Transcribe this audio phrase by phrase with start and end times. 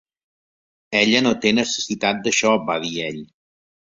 [1.01, 3.21] "Ella no té necessitat d'això", va dir ell.